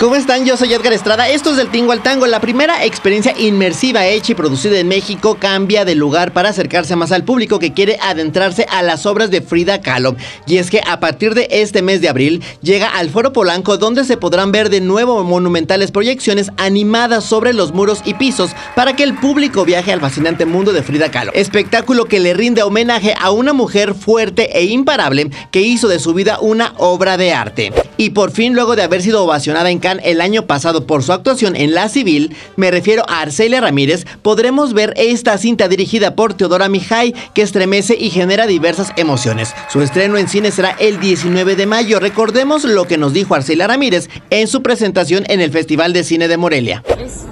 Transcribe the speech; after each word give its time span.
¿Cómo 0.00 0.16
están? 0.16 0.46
Yo 0.46 0.56
soy 0.56 0.72
Edgar 0.72 0.94
Estrada. 0.94 1.28
Esto 1.28 1.50
es 1.50 1.58
del 1.58 1.70
Tingo 1.70 1.92
al 1.92 2.02
Tango. 2.02 2.26
La 2.26 2.40
primera 2.40 2.86
experiencia 2.86 3.34
inmersiva 3.36 4.06
hecha 4.06 4.32
y 4.32 4.34
producida 4.34 4.78
en 4.78 4.88
México 4.88 5.36
cambia 5.38 5.84
de 5.84 5.94
lugar 5.94 6.32
para 6.32 6.48
acercarse 6.48 6.96
más 6.96 7.12
al 7.12 7.24
público 7.24 7.58
que 7.58 7.74
quiere 7.74 7.98
adentrarse 8.00 8.64
a 8.70 8.80
las 8.80 9.04
obras 9.04 9.30
de 9.30 9.42
Frida 9.42 9.82
Kahlo. 9.82 10.16
Y 10.46 10.56
es 10.56 10.70
que 10.70 10.80
a 10.86 11.00
partir 11.00 11.34
de 11.34 11.48
este 11.50 11.82
mes 11.82 12.00
de 12.00 12.08
abril 12.08 12.42
llega 12.62 12.88
al 12.88 13.10
Foro 13.10 13.34
Polanco 13.34 13.76
donde 13.76 14.04
se 14.04 14.16
podrán 14.16 14.52
ver 14.52 14.70
de 14.70 14.80
nuevo 14.80 15.22
monumentales 15.22 15.90
proyecciones 15.90 16.50
animadas 16.56 17.24
sobre 17.24 17.52
los 17.52 17.74
muros 17.74 18.00
y 18.06 18.14
pisos 18.14 18.52
para 18.74 18.96
que 18.96 19.02
el 19.02 19.18
público 19.18 19.66
viaje 19.66 19.92
al 19.92 20.00
fascinante 20.00 20.46
mundo 20.46 20.72
de 20.72 20.82
Frida 20.82 21.10
Kahlo. 21.10 21.32
Espectáculo 21.34 22.06
que 22.06 22.20
le 22.20 22.32
rinde 22.32 22.62
homenaje 22.62 23.14
a 23.20 23.32
una 23.32 23.52
mujer 23.52 23.94
fuerte 23.94 24.58
e 24.58 24.64
imparable 24.64 25.28
que 25.50 25.60
hizo 25.60 25.88
de 25.88 25.98
su 25.98 26.14
vida 26.14 26.38
una 26.40 26.72
obra 26.78 27.18
de 27.18 27.34
arte. 27.34 27.70
Y 27.98 28.10
por 28.10 28.30
fin, 28.30 28.54
luego 28.54 28.76
de 28.76 28.82
haber 28.82 29.02
sido 29.02 29.22
ovacionada 29.22 29.70
en 29.70 29.78
El 29.98 30.20
año 30.20 30.46
pasado 30.46 30.86
por 30.86 31.02
su 31.02 31.12
actuación 31.12 31.56
en 31.56 31.74
La 31.74 31.88
Civil, 31.88 32.36
me 32.56 32.70
refiero 32.70 33.02
a 33.08 33.20
Arcelia 33.20 33.60
Ramírez, 33.60 34.06
podremos 34.22 34.72
ver 34.72 34.94
esta 34.96 35.36
cinta 35.38 35.66
dirigida 35.66 36.14
por 36.14 36.34
Teodora 36.34 36.68
Mijay 36.68 37.12
que 37.34 37.42
estremece 37.42 37.96
y 37.98 38.10
genera 38.10 38.46
diversas 38.46 38.92
emociones. 38.96 39.54
Su 39.68 39.82
estreno 39.82 40.16
en 40.16 40.28
cine 40.28 40.52
será 40.52 40.76
el 40.78 41.00
19 41.00 41.56
de 41.56 41.66
mayo. 41.66 41.98
Recordemos 41.98 42.64
lo 42.64 42.86
que 42.86 42.98
nos 42.98 43.12
dijo 43.12 43.34
Arcelia 43.34 43.66
Ramírez 43.66 44.08
en 44.30 44.46
su 44.46 44.62
presentación 44.62 45.24
en 45.28 45.40
el 45.40 45.50
Festival 45.50 45.92
de 45.92 46.04
Cine 46.04 46.28
de 46.28 46.36
Morelia. 46.36 46.84
Es 46.98 47.24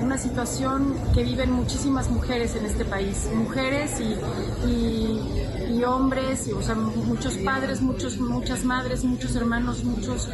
una 0.00 0.16
situación 0.16 0.94
que 1.14 1.22
viven 1.22 1.50
muchísimas 1.50 2.08
mujeres 2.08 2.56
en 2.56 2.64
este 2.64 2.84
país, 2.84 3.28
mujeres 3.34 3.90
y, 4.00 5.74
y 5.74 5.84
hombres, 5.84 6.48
o 6.56 6.62
sea, 6.62 6.74
muchos 6.74 7.34
padres, 7.38 7.80
muchos, 7.80 8.18
muchas 8.18 8.64
madres, 8.64 9.04
muchos 9.04 9.34
hermanos, 9.34 9.82
muchos, 9.84 10.28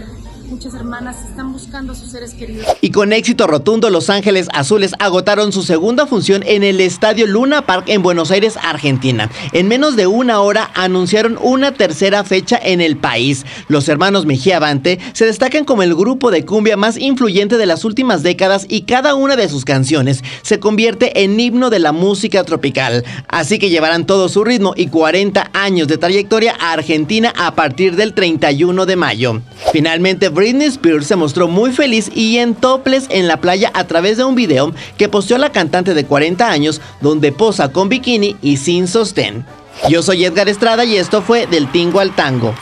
muchas 0.50 0.74
hermanas 0.74 1.16
están 1.28 1.52
buscando 1.52 1.92
a 1.92 1.94
sus 1.94 2.10
seres 2.10 2.34
queridos. 2.34 2.66
Y 2.80 2.90
con 2.90 3.12
éxito 3.12 3.46
rotundo, 3.46 3.88
Los 3.88 4.10
Ángeles 4.10 4.48
Azules 4.52 4.92
agotaron 4.98 5.52
su 5.52 5.62
segunda 5.62 6.06
función 6.06 6.42
en 6.44 6.64
el 6.64 6.80
Estadio 6.80 7.26
Luna 7.26 7.66
Park 7.66 7.84
en 7.86 8.02
Buenos 8.02 8.30
Aires, 8.30 8.58
Argentina. 8.60 9.30
En 9.52 9.68
menos 9.68 9.96
de 9.96 10.06
una 10.08 10.40
hora 10.40 10.70
anunciaron 10.74 11.38
una 11.40 11.72
tercera 11.72 12.24
fecha 12.24 12.58
en 12.62 12.80
el 12.80 12.96
país. 12.96 13.46
Los 13.68 13.88
hermanos 13.88 14.26
Mejía 14.26 14.56
Avante 14.56 14.98
se 15.12 15.24
destacan 15.24 15.64
como 15.64 15.82
el 15.82 15.94
grupo 15.94 16.30
de 16.30 16.44
cumbia 16.44 16.76
más 16.76 16.96
influyente 16.98 17.56
de 17.56 17.66
las 17.66 17.84
últimas 17.84 18.22
décadas 18.22 18.66
y 18.68 18.82
cada 18.82 19.14
una 19.14 19.36
de 19.36 19.48
sus 19.48 19.64
canciones 19.64 20.24
se 20.42 20.58
convierte 20.58 21.22
en 21.22 21.38
himno 21.38 21.70
de 21.70 21.78
la 21.78 21.92
música 21.92 22.42
tropical. 22.42 23.04
Así 23.28 23.58
que 23.58 23.70
llevarán 23.70 24.04
todo 24.04 24.28
su 24.28 24.42
ritmo 24.42 24.74
y 24.76 24.88
40 24.88 25.50
años 25.52 25.86
de 25.86 25.98
trayectoria 25.98 26.56
a 26.58 26.72
Argentina 26.72 27.32
a 27.36 27.54
partir 27.54 27.94
del 27.94 28.14
31 28.14 28.86
de 28.86 28.96
mayo. 28.96 29.42
Finalmente, 29.72 30.28
Britney 30.40 30.68
Spears 30.68 31.06
se 31.06 31.16
mostró 31.16 31.48
muy 31.48 31.70
feliz 31.70 32.10
y 32.14 32.38
en 32.38 32.54
toples 32.54 33.08
en 33.10 33.28
la 33.28 33.42
playa 33.42 33.70
a 33.74 33.84
través 33.86 34.16
de 34.16 34.24
un 34.24 34.34
video 34.34 34.72
que 34.96 35.10
posteó 35.10 35.36
la 35.36 35.52
cantante 35.52 35.92
de 35.92 36.06
40 36.06 36.50
años 36.50 36.80
donde 37.02 37.30
posa 37.30 37.72
con 37.72 37.90
bikini 37.90 38.36
y 38.40 38.56
sin 38.56 38.88
sostén. 38.88 39.44
Yo 39.90 40.02
soy 40.02 40.24
Edgar 40.24 40.48
Estrada 40.48 40.86
y 40.86 40.96
esto 40.96 41.20
fue 41.20 41.46
Del 41.46 41.70
Tingo 41.70 42.00
al 42.00 42.14
Tango. 42.16 42.54